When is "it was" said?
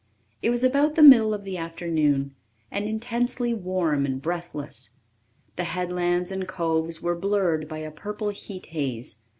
0.41-0.63